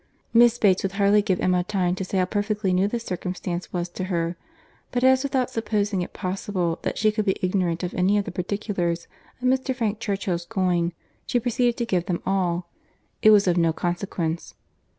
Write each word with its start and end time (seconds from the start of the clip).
Miss 0.33 0.57
Bates 0.57 0.81
would 0.81 0.93
hardly 0.93 1.21
give 1.21 1.39
Emma 1.39 1.63
time 1.63 1.93
to 1.93 2.03
say 2.03 2.17
how 2.17 2.25
perfectly 2.25 2.73
new 2.73 2.87
this 2.87 3.03
circumstance 3.03 3.71
was 3.71 3.87
to 3.89 4.05
her; 4.05 4.35
but 4.89 5.03
as 5.03 5.21
without 5.21 5.51
supposing 5.51 6.01
it 6.01 6.11
possible 6.11 6.79
that 6.81 6.97
she 6.97 7.11
could 7.11 7.23
be 7.23 7.35
ignorant 7.43 7.83
of 7.83 7.93
any 7.93 8.17
of 8.17 8.25
the 8.25 8.31
particulars 8.31 9.07
of 9.39 9.47
Mr. 9.47 9.75
Frank 9.75 9.99
Churchill's 9.99 10.45
going, 10.47 10.93
she 11.27 11.39
proceeded 11.39 11.77
to 11.77 11.85
give 11.85 12.07
them 12.07 12.23
all, 12.25 12.67
it 13.21 13.29
was 13.29 13.47
of 13.47 13.57
no 13.59 13.71
consequence. 13.73 14.55